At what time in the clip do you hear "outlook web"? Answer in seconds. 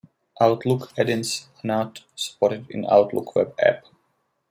2.89-3.53